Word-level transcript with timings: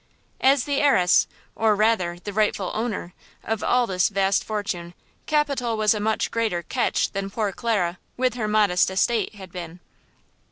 As 0.39 0.63
the 0.63 0.81
heiress–or, 0.81 1.75
rather, 1.75 2.17
the 2.17 2.33
rightful 2.33 2.71
owner–of 2.73 3.63
all 3.63 3.85
this 3.85 4.09
vast 4.09 4.43
fortune, 4.43 4.95
Capitola 5.27 5.75
was 5.75 5.93
a 5.93 5.99
much 5.99 6.31
greater 6.31 6.63
"catch" 6.63 7.11
than 7.11 7.29
poor 7.29 7.51
Clara, 7.51 7.99
with 8.17 8.33
her 8.33 8.47
modest 8.47 8.89
estate, 8.89 9.35
had 9.35 9.51
been. 9.51 9.79